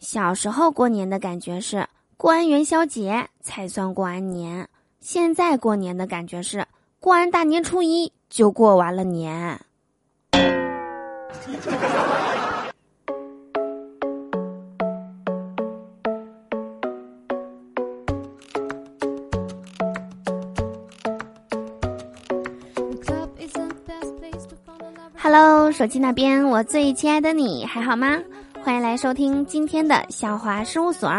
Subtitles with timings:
[0.00, 4.68] 小时候过年的感觉是过完元宵节才算过完年，
[5.00, 6.64] 现在过年的感觉是
[7.00, 9.60] 过完大年初一就过完了年。
[25.16, 28.18] Hello，手机那边，我最亲爱的你还好吗？
[28.68, 31.10] 欢迎来收听今天的笑话事务所，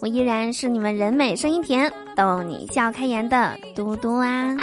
[0.00, 4.56] 我依然是你们人美声音甜、逗你笑开颜的嘟嘟啊。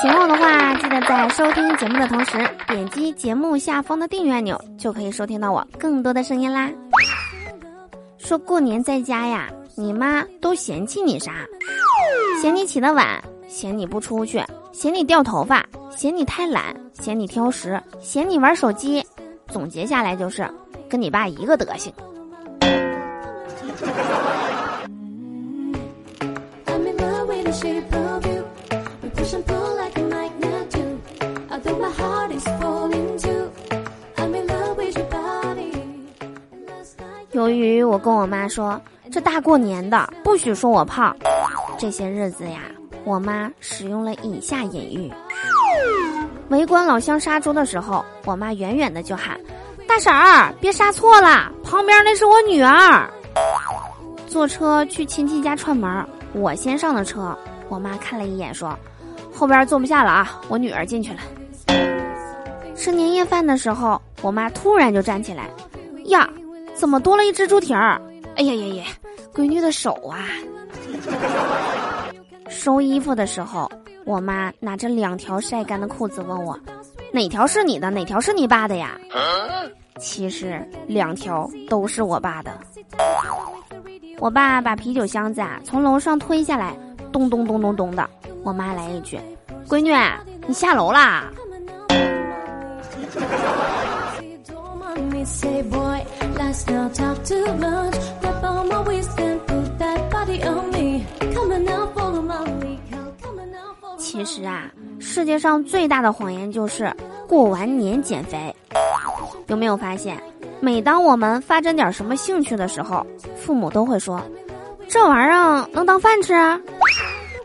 [0.00, 6.70] 喜欢我的话，记得在收听节目的同时点击节目下方的订阅按钮，就可以收听到我更多的声音啦。
[8.16, 11.32] 说过年在家呀，你妈都嫌弃你啥？
[12.40, 15.66] 嫌你起得晚，嫌你不出去，嫌你掉头发。
[15.90, 19.04] 嫌你太懒，嫌你挑食，嫌你玩手机，
[19.48, 20.48] 总结下来就是
[20.94, 21.92] 跟你爸一个德行。
[37.32, 41.16] 由于我跟我妈说，这大过年的不许说我胖，
[41.76, 42.60] 这些日子呀，
[43.02, 45.12] 我妈使用了以下隐喻。
[46.50, 49.40] 围观老乡杀猪的时候，我妈远远的就喊
[49.94, 53.08] ：“大婶儿，别杀错了，旁边那是我女儿。”
[54.26, 58.76] 坐车去亲戚家串门，我先上的车，我妈看了一眼说
[59.32, 61.20] ：“后边坐不下了啊，我女儿进去了。”
[62.74, 65.48] 吃年夜饭的时候，我妈突然就站起来
[66.06, 66.28] ：“呀，
[66.74, 68.02] 怎么多了一只猪蹄儿？
[68.34, 68.84] 哎呀呀呀，
[69.32, 70.26] 闺女的手啊！”
[72.50, 73.70] 收衣服的时候。
[74.06, 76.58] 我妈拿着两条晒干的裤子问我
[77.10, 77.88] ：“哪条是你的？
[77.90, 78.98] 哪条是你爸的呀？”
[79.98, 82.52] 其实两条都是我爸的。
[84.18, 86.76] 我爸把啤酒箱子啊从楼上推下来，
[87.12, 88.08] 咚咚咚咚咚的。
[88.42, 89.18] 我妈来一句
[89.68, 89.92] ：“闺女，
[90.46, 91.30] 你下楼啦。”
[103.98, 104.70] 其实啊，
[105.00, 106.94] 世界上最大的谎言就是
[107.26, 108.54] 过完年减肥。
[109.46, 110.20] 有没有发现，
[110.60, 113.06] 每当我们发展点什么兴趣的时候，
[113.36, 114.22] 父母都会说
[114.88, 116.60] ：“这玩意儿能当饭吃啊？”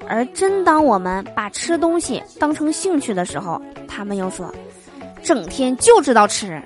[0.08, 4.52] 而真当我们把吃东西当成兴趣的时候，他们又说
[5.22, 6.62] ：“整天就知道吃。”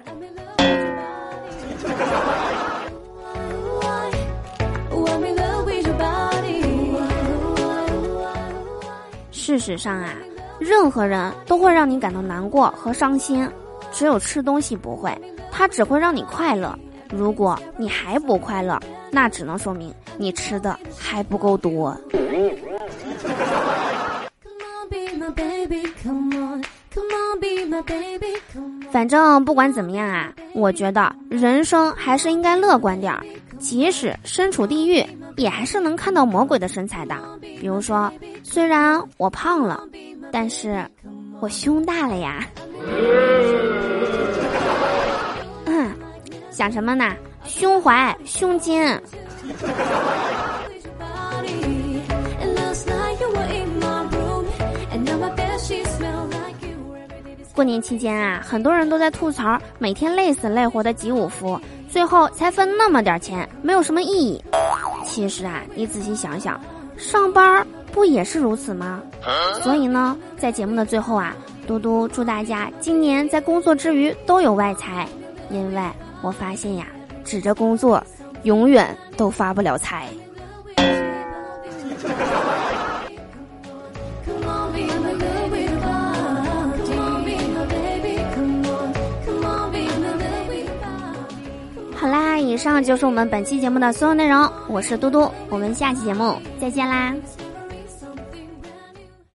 [9.31, 10.13] 事实上啊，
[10.57, 13.45] 任何人都会让你感到难过和伤心，
[13.93, 15.15] 只有吃东西不会，
[15.49, 16.77] 它只会让你快乐。
[17.09, 18.77] 如果你还不快乐，
[19.11, 21.95] 那只能说明你吃的还不够多。
[28.91, 33.23] 反正不管怎么样啊，我觉得人生还是应该乐观点儿，
[33.59, 35.05] 即使身处地狱。
[35.35, 37.17] 也还是能看到魔鬼的身材的，
[37.59, 39.83] 比如说，虽然我胖了，
[40.31, 40.85] 但是
[41.39, 42.47] 我胸大了呀。
[46.53, 47.15] 想什么呢？
[47.45, 48.79] 胸怀、胸襟。
[57.55, 61.59] 过年期间啊，很多人都在吐槽，每天累死累活的集五福，
[61.89, 64.43] 最后才分那么点钱，没有什么意义。
[65.03, 66.59] 其实啊，你仔细想想，
[66.97, 69.01] 上班不也是如此吗？
[69.63, 75.07] 所以呢，在节目的最后啊，嘟嘟祝大家今年在工作之余都有外财，
[75.49, 75.81] 因为
[76.23, 76.87] 我发现呀，
[77.25, 78.01] 指着工作，
[78.43, 80.07] 永远都发不了财。
[91.93, 94.49] 好啦，以上就是我们本期节目的所有内容。
[94.69, 97.13] 我是嘟嘟，我们下期节目再见啦。